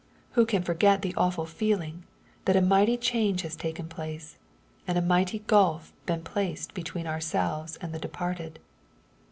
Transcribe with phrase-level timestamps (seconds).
[0.31, 2.05] Who can forget the awful feeling,
[2.45, 4.39] that a mighty change has taken place,
[4.87, 8.57] and a mighty gulf been placed between ourselves and the departed